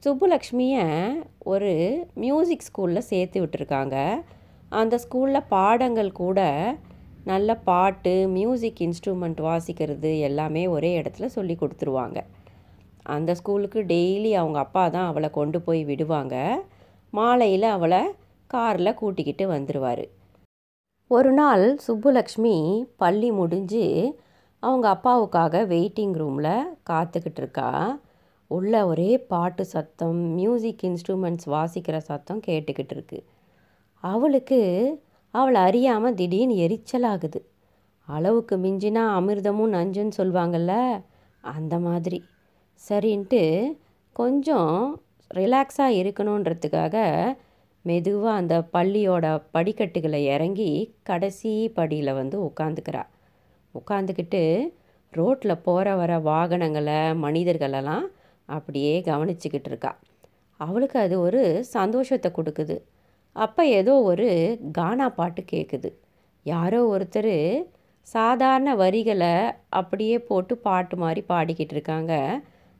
சுப்புலக்ஷ்மியை 0.06 0.86
ஒரு 1.44 1.72
மியூசிக் 2.14 2.68
ஸ்கூலில் 2.68 3.08
சேர்த்து 3.10 3.38
விட்டுருக்காங்க. 3.46 4.24
அந்த 4.70 5.00
ஸ்கூலில் 5.04 5.48
பாடங்கள் 5.48 6.12
கூட 6.12 6.40
நல்ல 7.24 7.56
பாட்டு 7.56 8.28
மியூசிக் 8.28 8.80
இன்ஸ்ட்ருமெண்ட் 8.80 9.42
வாசிக்கிறது 9.50 10.20
எல்லாமே 10.20 10.68
ஒரே 10.68 11.02
இடத்துல 11.02 11.26
சொல்லி 11.26 11.58
கொடுத்துருவாங்க. 11.60 12.20
அந்த 13.04 13.36
ஸ்கூலுக்கு 13.36 13.82
டெய்லி 13.82 14.32
அவங்க 14.32 14.60
அப்பா 14.60 14.90
தான் 14.90 15.08
அவளை 15.08 15.30
கொண்டு 15.30 15.62
போய் 15.62 15.84
விடுவாங்க. 15.84 16.36
மாலையில் 17.12 17.68
அவளை 17.76 18.02
காரில் 18.48 18.94
கூட்டிக்கிட்டு 18.94 19.46
வந்துடுவார் 19.52 20.06
ஒரு 21.08 21.32
நாள் 21.32 21.80
சுப்புலக்ஷ்மி 21.88 22.84
பள்ளி 22.96 23.32
முடிஞ்சு 23.32 23.86
அவங்க 24.60 24.88
அப்பாவுக்காக 24.96 25.64
வெயிட்டிங் 25.74 26.14
ரூமில் 26.14 26.54
காத்துக்கிட்டு 26.90 27.42
இருக்கா. 27.44 27.70
உள்ள 28.52 28.74
ஒரே 28.88 29.12
பாட்டு 29.32 29.64
சத்தம் 29.66 30.20
மியூசிக் 30.36 30.84
இன்ஸ்ட்ருமெண்ட்ஸ் 30.84 31.48
வாசிக்கிற 31.48 31.98
சத்தம் 32.10 32.42
கேட்டுக்கிட்டு 32.48 32.94
இருக்கு. 32.96 33.20
அவளுக்கு 34.04 34.60
அவளை 35.34 35.60
அறியாமல் 35.62 36.14
திடீர்னு 36.14 36.56
எரிச்சலாகுது 36.66 37.40
அளவுக்கு 38.08 38.56
மிஞ்சினா 38.58 39.04
அமிர்தமும் 39.20 39.76
நஞ்சுன்னு 39.78 40.18
சொல்லுவாங்கள்ல 40.18 40.74
அந்த 41.44 41.76
மாதிரி. 41.80 42.20
சரின்ட்டு 42.82 43.42
கொஞ்சம் 44.16 44.76
ரிலாக்ஸாக 45.32 45.98
இருக்கணுன்றதுக்காக 46.02 46.96
மெதுவாக 47.86 48.38
அந்த 48.38 48.56
பள்ளியோட 48.74 49.26
படிக்கட்டுகளை 49.52 50.22
இறங்கி 50.34 50.72
கடைசி 51.04 51.52
படியில் 51.78 52.12
வந்து 52.14 52.38
உட்காந்துக்கிறா 52.50 53.04
உட்காந்துக்கிட்டு 53.76 54.42
ரோட்டில் 55.14 55.64
போகிற 55.64 55.88
வர 55.96 56.12
வாகனங்களை 56.30 57.00
மனிதர்களெல்லாம் 57.24 58.06
அப்படியே 58.52 58.94
கவனிச்சுக்கிட்டு 59.06 59.70
இருக்கா 59.70 59.92
அவளுக்கு 60.60 60.98
அது 61.00 61.16
ஒரு 61.20 61.42
சந்தோஷத்தை 61.74 62.30
கொடுக்குது. 62.38 62.76
அப்போ 63.36 63.62
ஏதோ 63.80 63.94
ஒரு 64.02 64.28
கானா 64.72 65.08
பாட்டு 65.10 65.42
கேட்குது 65.52 65.90
யாரோ 66.46 66.80
ஒருத்தர் 66.94 67.36
சாதாரண 68.08 68.70
வரிகளை 68.76 69.34
அப்படியே 69.72 70.16
போட்டு 70.20 70.54
பாட்டு 70.58 70.96
மாதிரி 70.96 71.22
பாடிக்கிட்டு 71.28 71.74
இருக்காங்க 71.74 72.14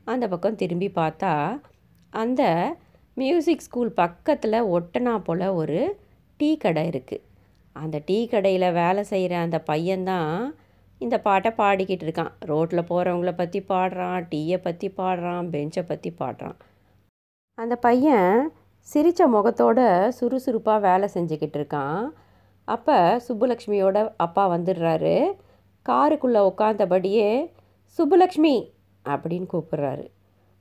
அந்த 0.06 0.24
பக்கம் 0.28 0.56
திரும்பி 0.56 0.88
பார்த்தா 0.94 1.32
அந்த 2.12 2.42
மியூசிக் 3.16 3.60
ஸ்கூல் 3.60 3.92
பக்கத்தில் 3.94 4.68
ஒட்டனா 4.76 5.14
போல் 5.18 5.46
ஒரு 5.54 5.78
டீ 6.40 6.48
கடை 6.56 6.84
இருக்குது 6.88 7.24
அந்த 7.76 7.96
டீ 8.06 8.18
கடையில் 8.26 8.66
வேலை 8.72 9.02
செய்கிற 9.04 9.34
அந்த 9.38 9.58
பையன்தான் 9.66 10.34
இந்த 11.04 11.16
பாட்டை 11.26 11.50
பாடிக்கிட்டு 11.60 12.04
இருக்கான். 12.06 12.32
ரோட்டில் 12.50 12.88
போகிறவங்கள 12.88 13.32
பற்றி 13.36 13.60
பாடுறான் 13.68 14.26
டீயை 14.32 14.58
பற்றி 14.66 14.88
பாடுறான் 15.00 15.46
பெஞ்சை 15.54 15.82
பற்றி 15.90 16.10
பாடுறான். 16.20 16.58
அந்த 17.58 17.74
பையன் 17.86 18.34
சிரித்த 18.88 19.22
முகத்தோட 19.28 19.80
சுறுசுறுப்பாக 20.18 20.84
வேலை 20.88 21.08
செஞ்சுக்கிட்டு 21.14 21.58
இருக்கான். 21.60 22.02
அப்போ 22.68 22.96
சுப்புலக்ஷ்மியோட 23.26 23.98
அப்பா 24.16 24.44
வந்துடுறாரு. 24.54 25.16
காருக்குள்ளே 25.86 26.40
உட்காந்தபடியே 26.50 27.30
சுப்புலக்ஷ்மி 27.98 28.56
அப்படின்னு 29.04 29.46
கூப்பிட்றாரு. 29.54 30.04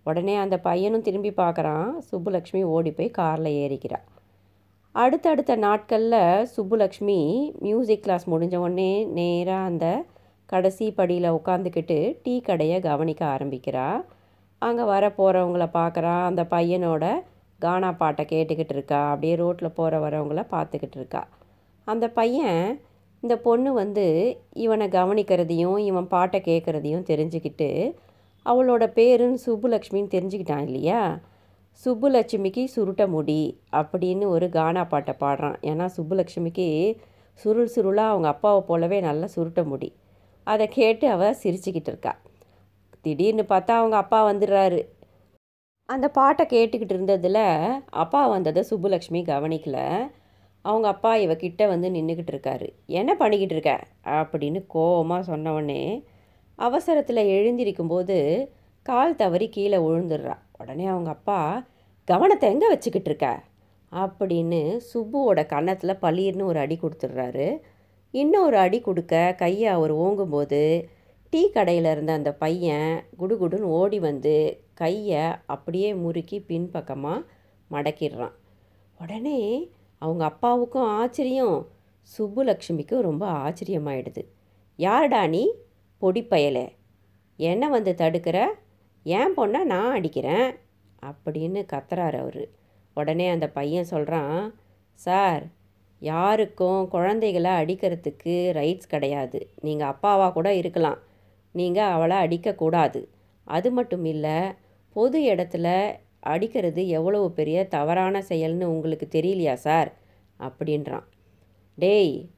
உடனே 0.06 0.36
அந்த 0.44 0.56
பையனும் 0.68 1.06
திரும்பி 1.08 1.32
பார்க்குறான். 1.42 1.90
சுப்புலக்ஷ்மி 2.10 2.62
ஓடி 2.76 2.92
போய் 2.92 3.18
காரில் 3.20 3.58
ஏறிக்கிறான் 3.64 4.08
அடுத்தடுத்த 4.96 5.54
நாட்களில் 5.66 6.48
சுப்புலக்ஷ்மி 6.56 7.20
மியூசிக் 7.66 8.02
கிளாஸ் 8.06 8.26
முடிஞ்ச 8.32 8.56
உடனே 8.64 8.92
நேராக 9.18 9.68
அந்த 9.70 9.86
கடைசி 10.52 10.86
படியில் 11.00 11.36
உட்காந்துக்கிட்டு 11.40 11.98
டீ 12.24 12.34
கடையை 12.48 12.78
கவனிக்க 12.90 13.22
ஆரம்பிக்கிறா. 13.36 13.88
அங்கே 14.62 14.84
வர 14.94 15.04
போகிறவங்கள 15.18 15.66
பார்க்குறா 15.80 16.16
அந்த 16.30 16.42
பையனோட 16.54 17.06
கானா 17.60 17.90
பாட்டை 18.02 18.24
கேட்டுக்கிட்டு 18.32 18.76
இருக்கா. 18.78 19.02
அப்படியே 19.10 19.36
ரோட்டில் 19.42 19.76
போகிற 19.80 20.00
வரவங்கள 20.06 20.42
பார்த்துக்கிட்டு 20.56 20.98
இருக்கா. 21.00 21.22
அந்த 21.88 22.06
பையன் 22.20 22.66
இந்த 23.24 23.36
பொண்ணு 23.48 23.70
வந்து 23.74 24.06
இவனை 24.64 24.86
கவனிக்கிறதையும் 24.98 25.80
இவன் 25.90 26.08
பாட்டை 26.14 26.40
கேட்குறதையும் 26.46 27.08
தெரிஞ்சுக்கிட்டு 27.12 27.70
அவளோட 28.46 28.84
பேருன்னு 28.98 29.40
சுப்புலக்ஷ்மின்னு 29.46 30.14
தெரிஞ்சுக்கிட்டான் 30.16 30.66
இல்லையா? 30.68 31.02
சுப்புலட்சுமிக்கு 31.82 32.64
சுருட்ட 32.76 33.04
முடி 33.08 33.42
அப்படின்னு 33.80 34.26
ஒரு 34.36 34.48
கானா 34.50 34.84
பாட்டை 34.94 35.14
பாடுறான். 35.20 35.58
ஏன்னா 35.62 35.86
சுப்புலட்சுமிக்கு 35.98 36.68
சுருள் 37.40 37.72
சுருளாக 37.76 38.14
அவங்க 38.14 38.28
அப்பாவை 38.28 38.62
போலவே 38.68 39.00
நல்லா 39.00 39.28
சுருட்ட 39.36 39.62
முடி. 39.64 39.90
அதை 40.44 40.68
கேட்டு 40.68 41.10
அவள் 41.10 41.36
சிரிச்சுக்கிட்டு 41.44 41.88
இருக்கா. 41.88 42.18
திடீர்னு 43.02 43.42
பார்த்தா 43.42 43.72
அவங்க 43.72 43.98
அப்பா 43.98 44.32
வந்துடுறாரு. 44.32 44.88
அந்த 45.86 46.10
பாட்டை 46.10 46.46
கேட்டுக்கிட்டு 46.46 46.94
இருந்ததில் 46.94 47.80
அப்பா 47.90 48.28
வந்ததை 48.28 48.64
சுப்புலக்ஷ்மி 48.70 49.24
கவனிக்கல. 49.24 50.08
அவங்க 50.62 50.88
அப்பா 50.88 51.16
இவக்கிட்ட 51.16 51.68
வந்து 51.68 51.90
நின்றுக்கிட்டு 51.90 52.32
இருக்காரு. 52.32 52.70
என்ன 52.86 53.16
பண்ணிக்கிட்டு 53.16 53.54
இருக்க? 53.54 53.84
அப்படின்னு 54.06 54.64
கோபமாக 54.68 55.38
சொன்னவொடனே 55.38 56.04
அவசரத்தில் 56.56 57.28
எழுந்திருக்கும்போது 57.28 58.48
கால் 58.84 59.16
தவறி 59.16 59.50
கீழே 59.50 59.78
விழுந்துடுறா. 59.78 60.38
உடனே 60.58 60.86
அவங்க 60.86 61.10
அப்பா 61.10 61.64
கவனத்தை 62.06 62.52
எங்கே 62.52 62.68
வச்சுக்கிட்டு 62.68 63.10
இருக்க? 63.10 63.44
அப்படின்னு 63.92 64.80
சுப்புவோட 64.94 65.46
கன்னத்தில் 65.46 65.98
பளீர்னு 66.02 66.44
ஒரு 66.44 66.60
அடி 66.60 66.80
கொடுத்துட்றாரு. 66.82 67.58
இன்னொரு 68.12 68.58
அடி 68.58 68.82
கொடுக்க 68.82 69.36
கையை 69.38 69.68
அவர் 69.68 69.96
ஓங்கும்போது 69.96 70.88
டீ 71.30 71.50
கடையில் 71.50 71.86
இருந்த 71.86 72.14
அந்த 72.14 72.34
பையன் 72.34 73.04
குடுகுடுன்னு 73.20 73.62
ஓடி 73.62 74.00
வந்து 74.00 74.64
கையை 74.74 75.22
அப்படியே 75.46 75.94
முறுக்கி 75.94 76.42
பின்பக்கமாக 76.42 77.22
மடக்கிடுறான். 77.72 78.32
உடனே 79.00 79.72
அவங்க 79.98 80.26
அப்பாவுக்கும் 80.26 80.84
ஆச்சரியம். 80.84 81.68
சுப்புலக்ஷ்மிக்கும் 82.18 83.02
ரொம்ப 83.02 83.32
ஆச்சரியமாயிடுது. 83.32 84.26
யாருடா 84.76 85.28
நீ? 85.28 85.52
பொடிப்பயலே 86.02 86.70
என்ன 87.38 87.70
வந்து 87.70 87.96
தடுக்கிற? 87.98 88.46
ஏன் 89.04 89.34
பொண்ணை 89.38 89.64
நான் 89.64 89.92
அடிக்கிறேன்? 89.92 90.56
அப்படின்னு 91.06 91.66
கத்துறாரு 91.74 92.18
அவர். 92.18 92.48
உடனே 92.94 93.30
அந்த 93.30 93.50
பையன் 93.50 93.84
சொல்கிறான் 93.84 94.56
சார் 94.94 95.46
யாருக்கும் 96.02 96.88
குழந்தைகளை 96.88 97.52
அடிக்கிறதுக்கு 97.62 98.36
ரைட்ஸ் 98.60 98.92
கிடையாது. 98.94 99.40
நீங்கள் 99.62 99.92
அப்பாவாக 99.92 100.36
கூட 100.38 100.50
இருக்கலாம். 100.54 101.00
நீங்கள் 101.56 101.94
அவளை 101.96 102.18
அடிக்கக்கூடாது. 102.18 103.02
அது 103.48 103.70
மட்டும் 103.72 104.06
இல்லை 104.06 104.38
பொது 104.96 105.18
இடத்துல 105.22 105.68
அடிக்கிறது 106.20 106.82
எவ்வளவு 106.88 107.28
பெரிய 107.32 107.58
தவறான 107.68 108.24
செயல்னு 108.30 108.64
உங்களுக்கு 108.74 109.08
தெரியலையா 109.18 109.54
சார் 109.66 109.90
அப்படின்றான். 110.40 111.06
டேய் 111.78 112.30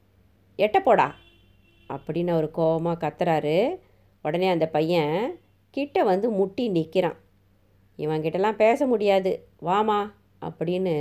எட்ட 0.57 0.77
போடா 0.79 1.07
அப்படின்னு 1.93 2.31
அவர் 2.35 2.49
கோவமாக 2.57 3.01
கத்துறாரு. 3.03 3.57
உடனே 4.25 4.47
அந்த 4.47 4.67
பையன் 4.67 5.17
கிட்ட 5.69 6.03
வந்து 6.03 6.29
முட்டி 6.29 6.65
நிற்கிறான் 6.67 7.19
இவன்கிட்டலாம் 7.97 8.61
பேச 8.65 8.85
முடியாது. 8.87 9.31
வாமா 9.65 9.99
அப்படின்னு 10.41 10.95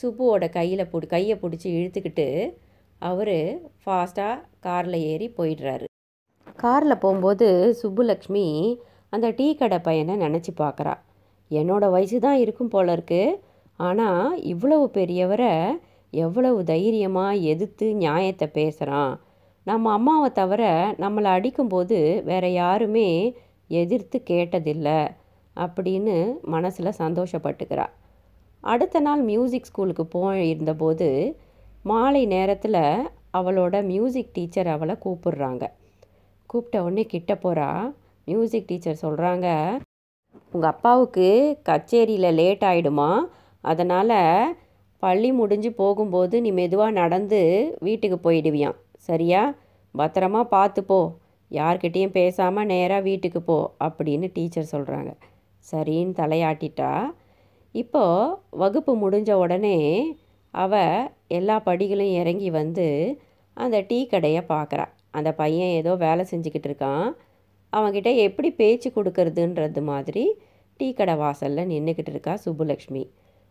சுப்புவோட 0.00 0.44
கையில் 0.50 0.90
பிடி 0.92 1.06
கையை 1.06 1.34
பிடிச்சி 1.42 1.68
இழுத்துக்கிட்டு 1.78 2.28
அவர் 3.02 3.36
ஃபாஸ்ட்டாக 3.82 4.42
காரில் 4.60 4.98
ஏறி 5.10 5.26
போயிடுறாரு. 5.38 5.86
காரில் 6.58 7.02
போகும்போது 7.02 7.48
சுப்புலக்ஷ்மி 7.82 8.46
அந்த 9.12 9.26
டீ 9.30 9.46
கடை 9.54 9.78
பையனை 9.78 10.14
நினச்சி 10.16 10.52
பார்க்குறா 10.62 10.94
என்னோடய 11.50 11.94
வயசு 11.96 12.18
தான் 12.20 12.38
இருக்கும் 12.38 12.72
போல 12.74 12.92
இருக்கு. 12.92 13.22
ஆனால் 13.80 14.38
இவ்வளவு 14.52 14.84
பெரியவரை 14.94 15.52
எவ்வளவு 16.12 16.58
தைரியமாக 16.64 17.42
எதிர்த்து 17.52 17.86
நியாயத்தை 17.94 18.46
பேசுகிறான் 18.48 19.14
நம்ம 19.66 19.92
அம்மாவை 19.92 20.28
தவிர 20.32 20.62
நம்மளை 20.98 21.28
அடிக்கும்போது 21.36 21.98
வேற 22.24 22.44
யாருமே 22.52 23.08
எதிர்த்து 23.70 24.16
கேட்டதில்லை 24.30 24.98
அப்படின்னு 25.56 26.16
மனசில் 26.54 26.98
சந்தோஷப்பட்டுக்கிறாள் 27.02 27.94
அடுத்த 28.72 29.00
நாள் 29.00 29.22
மியூசிக் 29.30 29.68
ஸ்கூலுக்கு 29.70 30.04
போயிருந்தபோது 30.14 31.08
மாலை 31.82 32.22
நேரத்தில் 32.26 32.78
அவளோட 33.38 33.74
மியூசிக் 33.84 34.32
டீச்சர் 34.32 34.66
அவளை 34.66 34.94
கூப்பிடுறாங்க. 35.04 35.64
கூப்பிட்ட 36.50 36.82
உடனே 36.84 37.04
கிட்ட 37.04 37.32
போகிறா 37.34 37.68
மியூசிக் 38.28 38.66
டீச்சர் 38.66 39.02
சொல்கிறாங்க 39.02 39.48
உங்கள் 40.52 40.70
அப்பாவுக்கு 40.70 41.26
கச்சேரியில் 41.68 42.28
லேட் 42.32 42.64
ஆகிடுமா 42.70 43.10
அதனால் 43.64 44.16
பள்ளி 45.02 45.30
முடிஞ்சு 45.32 45.72
போகும்போது 45.72 46.40
நீ 46.40 46.50
மெதுவாக 46.50 46.96
நடந்து 47.00 47.40
வீட்டுக்கு 47.80 48.18
போயிடுவியாம். 48.24 48.78
சரியா? 49.08 49.42
பத்திரமா 49.94 50.42
பார்த்துப்போ. 50.54 51.00
யார்கிட்டேயும் 51.50 52.16
பேசாமல் 52.18 52.66
நேராக 52.66 53.06
வீட்டுக்கு 53.08 53.42
போ 53.42 53.56
அப்படின்னு 53.84 54.30
டீச்சர் 54.32 54.72
சொல்கிறாங்க 54.72 55.10
சரின்னு 55.66 56.14
தலையாட்டிட்டா. 56.20 56.90
இப்போது 57.74 58.34
வகுப்பு 58.50 58.92
முடிஞ்ச 59.04 59.32
உடனே 59.32 59.78
அவ 60.54 60.74
எல்லா 61.28 61.56
படிகளையும் 61.66 62.14
இறங்கி 62.14 62.50
வந்து 62.50 62.86
அந்த 63.56 63.80
டீ 63.80 64.06
கடையை 64.06 64.42
பார்க்குறா. 64.48 64.86
அந்த 65.10 65.30
பையன் 65.32 65.68
ஏதோ 65.68 65.94
வேலை 65.94 66.24
செஞ்சுக்கிட்டு 66.30 66.68
இருக்கான். 66.70 67.08
அவன்கிட்ட 67.72 68.10
எப்படி 68.16 68.50
பேச்சு 68.50 68.88
கொடுக்கறதுன்றது 68.90 69.82
மாதிரி 69.82 70.24
டீ 70.76 70.92
கடை 70.92 71.14
வாசலில் 71.14 71.68
நின்றுக்கிட்டு 71.68 72.12
இருக்கா 72.14 72.38
சுப்புலக்ஷ்மி. 72.44 73.04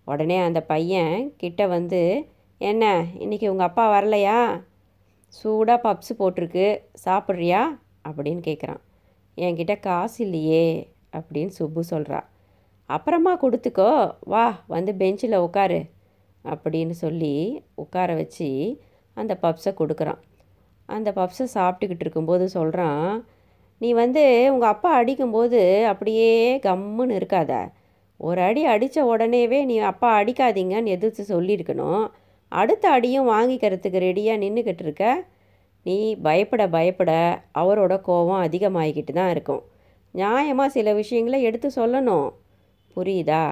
உடனே 0.07 0.37
அந்த 0.37 0.61
பையன் 0.61 1.33
கிட்ட 1.37 1.67
வந்து 1.67 2.01
என்ன 2.57 3.05
இன்னைக்கு 3.19 3.51
உங்கள் 3.51 3.67
அப்பா 3.67 3.85
வரலையா? 3.93 4.39
சூடாக 5.27 5.83
பப்ஸு 5.85 6.11
போட்டிருக்கு. 6.19 6.67
சாப்பிட்றியா? 7.05 7.61
அப்படின்னு 8.07 8.41
கேட்குறான் 8.47 8.81
என்கிட்ட 9.37 9.79
காசு 9.79 10.23
இல்லையே 10.23 10.65
அப்படின்னு 11.11 11.53
சுப்பு 11.59 11.83
சொல்கிறா 11.89 12.19
அப்புறமா 12.85 13.33
கொடுத்துக்கோ. 13.37 14.13
வா 14.19 14.63
வந்து 14.67 14.95
பெஞ்சில் 14.95 15.43
உட்காரு 15.47 15.79
அப்படின்னு 16.45 16.95
சொல்லி 17.03 17.63
உட்கார 17.75 18.13
வச்சு 18.15 18.79
அந்த 19.13 19.37
பப்ஸை 19.41 19.71
கொடுக்குறான். 19.81 20.21
அந்த 20.85 21.11
பப்ஸை 21.11 21.45
சாப்பிட்டுக்கிட்டு 21.53 22.03
இருக்கும்போது 22.05 22.49
சொல்கிறான் 22.49 23.25
நீ 23.81 23.93
வந்து 23.93 24.23
உங்கள் 24.53 24.69
அப்பா 24.69 24.93
அடிக்கும்போது 24.93 25.85
அப்படியே 25.91 26.57
கம்முன்னு 26.57 27.17
இருக்காத. 27.19 27.53
ஒரு 28.17 28.41
அடி 28.41 28.65
அடித்த 28.65 28.97
உடனேவே 29.05 29.65
நீ 29.65 29.77
அப்பா 29.77 30.09
அடிக்காதீங்கன்னு 30.21 30.93
எதிர்த்து 30.95 31.23
சொல்லியிருக்கணும். 31.29 32.03
அடுத்த 32.47 32.89
அடியும் 32.89 33.29
வாங்கிக்கிறதுக்கு 33.29 33.99
ரெடியாக 34.07 34.41
நின்றுக்கிட்டு 34.43 34.83
இருக்க. 34.83 35.25
நீ 35.83 36.15
பயப்பட 36.15 36.69
பயப்பட 36.69 37.11
அவரோட 37.61 38.01
கோபம் 38.01 38.43
அதிகமாகிக்கிட்டு 38.43 39.13
தான் 39.13 39.29
இருக்கும். 39.29 39.63
நியாயமாக 40.13 40.65
சில 40.65 40.93
விஷயங்களை 40.93 41.43
எடுத்து 41.43 41.69
சொல்லணும். 41.75 42.27
புரியுதா? 42.95 43.43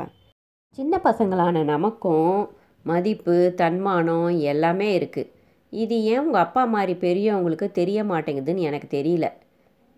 சின்ன 0.78 1.00
பசங்களான 1.04 1.64
நமக்கும் 1.64 2.36
மதிப்பு 2.84 3.54
தன்மானம் 3.62 4.40
எல்லாமே 4.52 4.90
இருக்குது 5.00 5.32
இது 5.70 6.04
ஏன் 6.04 6.20
உங்கள் 6.20 6.42
அப்பா 6.42 6.64
மாதிரி 6.66 6.94
பெரியவங்களுக்கு 7.06 7.68
தெரிய 7.72 8.04
மாட்டேங்குதுன்னு 8.04 8.68
எனக்கு 8.70 8.88
தெரியல. 8.98 9.26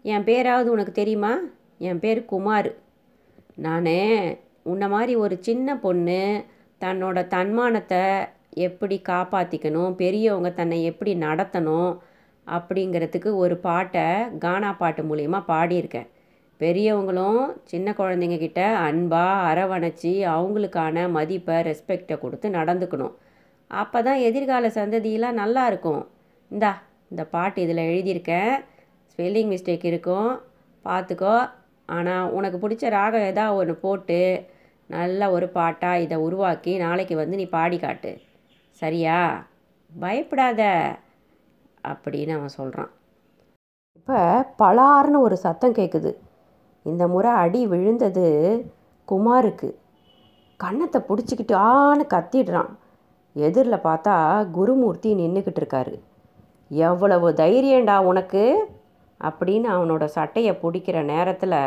என் 0.01 0.23
பேராவது 0.23 0.71
உனக்கு 0.71 0.91
தெரியுமா? 0.91 1.33
என் 1.77 1.99
பேர் 1.99 2.25
குமார். 2.25 2.71
நான் 3.55 3.93
உன்னை 4.71 4.87
மாதிரி 4.89 5.15
ஒரு 5.15 5.37
சின்ன 5.39 5.77
பொண்ணு 5.77 6.21
தன்னோட 6.81 7.27
தன்மானத்தை 7.27 8.03
எப்படி 8.67 9.01
காப்பாற்றிக்கணும் 9.09 9.91
பெரியவங்க 10.01 10.51
தன்னை 10.51 10.83
எப்படி 10.83 11.13
நடத்தணும் 11.15 11.91
அப்படிங்கிறதுக்கு 12.47 13.29
ஒரு 13.35 13.57
பாட்டை 13.57 14.05
கானா 14.39 14.71
பாட்டு 14.73 15.03
மூலயமா 15.03 15.39
பாடியிருக்கேன். 15.47 16.09
பெரியவங்களும் 16.61 17.53
சின்ன 17.63 17.91
குழந்தைங்கக்கிட்ட 17.91 18.61
அன்பாக 18.87 19.47
அரவணைச்சி 19.51 20.11
அவங்களுக்கான 20.35 21.11
மதிப்பை 21.11 21.55
ரெஸ்பெக்டை 21.61 22.17
கொடுத்து 22.19 22.49
நடந்துக்கணும். 22.49 23.13
அப்போ 23.67 24.01
தான் 24.01 24.19
எதிர்கால 24.19 24.67
சந்ததியெலாம் 24.67 25.33
நல்லா 25.33 25.67
இருக்கும். 25.67 26.07
இந்தா 26.51 26.81
இந்த 27.09 27.23
பாட்டு 27.25 27.61
இதில் 27.61 27.87
எழுதியிருக்கேன். 27.89 28.53
ஸ்பெல்லிங் 29.11 29.51
மிஸ்டேக் 29.53 29.85
இருக்கும். 29.85 30.29
பார்த்துக்கோ 30.85 31.35
ஆனால் 31.85 32.29
உனக்கு 32.29 32.57
பிடிச்ச 32.57 32.89
ராகம் 32.89 33.21
ஏதா 33.21 33.55
ஒன்று 33.55 33.75
போட்டு 33.75 34.47
நல்ல 34.89 35.31
ஒரு 35.31 35.49
பாட்டாக 35.49 35.99
இதை 35.99 36.17
உருவாக்கி 36.17 36.77
நாளைக்கு 36.77 37.15
வந்து 37.15 37.35
நீ 37.35 37.45
பாடி 37.45 37.77
காட்டு. 37.77 38.11
சரியா? 38.81 39.45
பயப்படாத. 39.91 40.61
அப்படின்னு 41.83 42.33
அவன் 42.37 42.57
சொல்கிறான் 42.59 42.91
இப்போ 43.97 44.19
பலார்னு 44.61 45.19
ஒரு 45.19 45.35
சத்தம் 45.35 45.75
கேட்குது 45.75 46.11
இந்த 46.83 47.07
முறை 47.07 47.31
அடி 47.31 47.67
விழுந்தது 47.67 48.25
குமாருக்கு. 49.07 49.69
கன்னத்தை 50.57 51.01
பிடிச்சிக்கிட்டு 51.07 51.55
ஆன்னு 51.71 52.05
கத்திடுறான். 52.13 52.71
எதிரில் 53.33 53.83
பார்த்தா 53.83 54.15
குருமூர்த்தி 54.51 55.15
நின்றுக்கிட்டு 55.15 55.61
இருக்காரு. 55.63 55.93
எவ்வளவு 56.69 57.31
தைரியண்டா 57.31 57.97
உனக்கு 57.97 58.43
அப்படின்னு 59.21 59.67
அவனோட 59.75 60.05
சட்டையை 60.05 60.57
பிடிக்கிற 60.61 61.03
நேரத்தில் 61.03 61.59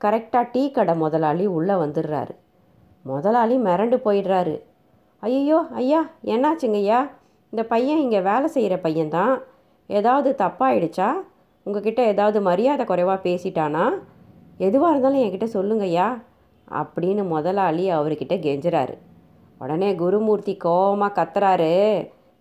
கரெக்டாக 0.00 0.48
டீ 0.52 0.70
கடை 0.70 0.94
முதலாளி 0.96 1.46
உள்ளே 1.46 1.74
வந்துடுறாரு. 1.74 2.34
முதலாளி 3.02 3.58
மிரண்டு 3.58 3.96
போயிடுறாரு. 4.04 4.54
ஐயோ 5.20 5.58
ஐயா 5.74 6.00
என்னாச்சுங்க 6.24 6.80
ஐயா? 6.84 7.08
இந்த 7.50 7.62
பையன் 7.64 7.98
இங்கே 7.98 8.20
வேலை 8.20 8.46
செய்கிற 8.46 8.76
பையன்தான். 8.76 9.34
ஏதாவது 9.86 10.34
தப்பாயிடுச்சா? 10.38 11.08
உங்ககிட்ட 11.62 12.02
ஏதாவது 12.02 12.40
மரியாதை 12.40 12.86
குறைவாக 12.86 13.28
பேசிட்டானா? 13.28 13.84
எதுவாக 14.66 14.92
இருந்தாலும் 14.92 15.22
என்கிட்ட 15.24 15.48
சொல்லுங்கய்யா 15.56 16.08
அப்படின்னு 16.80 17.22
முதலாளி 17.34 17.84
அவர்கிட்ட 17.98 18.34
கெஞ்சுறாரு. 18.46 18.94
உடனே 19.60 19.90
குருமூர்த்தி 20.02 20.52
கோபமாக 20.64 21.16
கத்துறாரு 21.18 21.74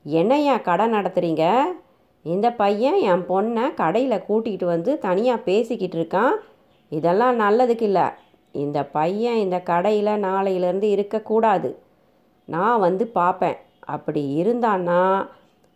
என்னய்யா 0.06 0.56
கடை 0.68 0.86
நடத்துகிறீங்க 0.96 1.46
இந்த 2.26 2.48
பையன் 2.62 2.98
என் 3.12 3.26
பொண்ணை 3.30 3.66
கடையில் 3.82 4.26
கூட்டிகிட்டு 4.28 4.66
வந்து 4.74 4.92
தனியாக 5.06 5.46
பேசிக்கிட்டு 5.50 5.98
இருக்கான். 6.00 6.34
இதெல்லாம் 6.92 7.36
நல்லதுக்கு 7.44 7.86
இல்லை. 7.90 8.08
இந்த 8.64 8.80
பையன் 8.98 9.40
இந்த 9.46 9.58
கடையில் 9.72 10.24
நாளையிலேருந்து 10.28 10.88
இருக்கக்கூடாது 10.96 11.70
நான் 12.48 12.84
வந்து 12.86 13.04
பார்ப்பேன் 13.20 13.58
அப்படி 13.96 14.22
இருந்தான்னா 14.42 15.02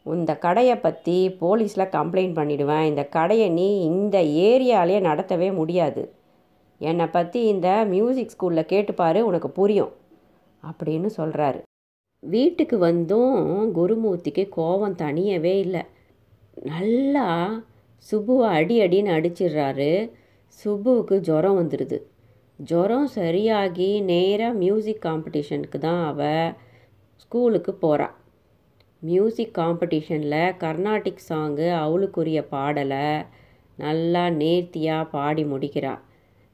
இந்த 0.05 0.31
கடையை 0.45 0.75
பற்றி 0.77 1.17
போலீஸில் 1.41 1.93
கம்ப்ளைண்ட் 1.97 2.37
பண்ணிவிடுவேன் 2.39 2.87
இந்த 2.91 3.03
கடையை 3.17 3.47
நீ 3.59 3.67
இந்த 3.91 4.17
ஏரியாலே 4.47 4.97
நடத்தவே 5.09 5.49
முடியாது. 5.59 6.03
என்னை 6.83 7.05
பற்றி 7.07 7.39
இந்த 7.47 7.69
மியூசிக் 7.85 8.33
ஸ்கூலில் 8.33 8.71
கேட்டுப்பார் 8.71 9.19
உனக்கு 9.21 9.49
புரியும் 9.49 9.93
அப்படின்னு 10.63 11.09
சொல்கிறாரு 11.17 11.59
வீட்டுக்கு 12.23 12.75
வந்தும் 12.79 13.37
குருமூர்த்திக்கு 13.75 14.43
கோபம் 14.49 14.95
தனியவே 14.95 15.53
இல்லை. 15.65 15.83
நல்லா 16.65 17.27
சுபுவை 18.05 18.47
அடி 18.57 18.75
அடின்னு 18.81 19.11
அடிச்சிடுறாரு. 19.17 19.91
சுபுவுக்கு 20.59 21.15
ஜுரம் 21.19 21.59
வந்துடுது 21.59 21.97
ஜுரம் 22.59 23.07
சரியாகி 23.15 23.89
நேராக 24.01 24.53
மியூசிக் 24.53 25.03
காம்படிஷனுக்கு 25.05 25.77
தான் 25.77 26.01
அவள் 26.05 26.51
ஸ்கூலுக்கு 27.23 27.71
போகிறாள் 27.73 28.15
மியூசிக் 29.01 29.55
காம்படிஷனில் 29.57 30.55
கர்நாடிக் 30.63 31.25
சாங்கு 31.29 31.67
அவளுக்குரிய 31.83 32.41
பாடலை 32.47 33.07
நல்லா 33.77 34.23
நேர்த்தியாக 34.41 35.09
பாடி 35.09 35.43
முடிக்கிறாள் 35.45 36.01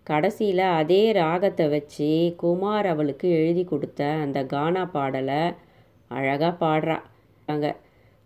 கடைசியில் 0.10 0.66
அதே 0.80 1.02
ராகத்தை 1.12 1.66
வச்சு 1.68 2.10
குமார் 2.42 2.88
அவளுக்கு 2.94 3.28
எழுதி 3.40 3.64
கொடுத்த 3.64 4.02
அந்த 4.24 4.40
கானா 4.46 4.84
பாடலை 4.96 5.42
அழகாக 6.12 6.54
பாடுறா 6.64 6.98
அங்கே 7.48 7.72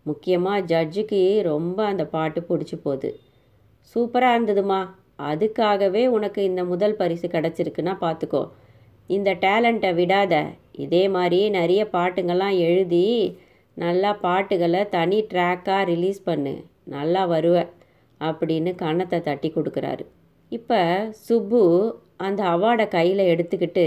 முக்கியமாக 0.06 0.66
ஜட்ஜுக்கு 0.72 1.20
ரொம்ப 1.44 1.80
அந்த 1.86 2.04
பாட்டு 2.06 2.40
பிடிச்சி 2.42 2.78
போகுது. 2.86 3.10
சூப்பராக 3.96 4.36
இருந்ததுமா. 4.36 4.82
அதுக்காகவே 5.30 6.04
உனக்கு 6.08 6.40
இந்த 6.44 6.62
முதல் 6.64 6.96
பரிசு 6.96 7.28
கிடச்சிருக்குன்னா 7.28 7.94
பார்த்துக்கோ 8.06 8.44
இந்த 9.10 9.30
டேலண்ட்டை 9.46 9.92
விடாத. 10.00 10.34
இதே 10.86 11.04
மாதிரி 11.16 11.40
நிறைய 11.60 11.82
பாட்டுங்கள்லாம் 11.96 12.58
எழுதி 12.68 13.06
நல்லா 13.78 14.12
பாட்டுகளை 14.26 14.82
தனி 14.90 15.20
ட்ராக்காக 15.32 15.86
ரிலீஸ் 15.92 16.22
பண்ணு. 16.24 16.56
நல்லா 16.86 17.24
வருவ. 17.26 17.58
அப்படின்னு 18.22 18.72
கன்னத்தை 18.76 19.20
தட்டி 19.22 19.50
கொடுக்குறாரு. 19.50 20.04
இப்போ 20.56 20.80
சுப்பு 21.28 21.62
அந்த 22.26 22.42
அவார்டை 22.54 22.86
கையில் 22.96 23.22
எடுத்துக்கிட்டு 23.34 23.86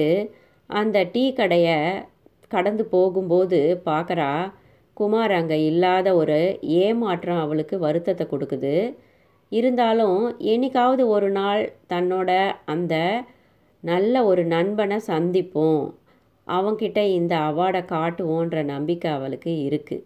அந்த 0.70 0.96
டீ 1.14 1.24
கடையை 1.38 1.76
கடந்து 2.54 2.84
போகும்போது 2.94 3.58
பார்க்குறா 3.88 4.30
குமார் 4.96 5.32
அங்கே 5.38 5.56
இல்லாத 5.70 6.08
ஒரு 6.20 6.38
ஏமாற்றம் 6.82 7.40
அவளுக்கு 7.44 7.76
வருத்தத்தை 7.78 8.24
கொடுக்குது. 8.32 8.74
இருந்தாலும் 9.52 10.20
என்னைக்காவது 10.52 11.02
ஒரு 11.16 11.28
நாள் 11.38 11.62
தன்னோட 11.92 12.30
அந்த 12.74 12.94
நல்ல 13.82 14.24
ஒரு 14.30 14.42
நண்பனை 14.54 14.98
சந்திப்போம். 15.10 15.84
அவங்கிட்ட 16.46 17.00
இந்த 17.18 17.34
அவார்டை 17.48 17.82
காட்டுவோன்ற 17.94 18.58
நம்பிக்கை 18.74 19.10
அவளுக்கு 19.18 19.52
இருக்குது 19.68 20.04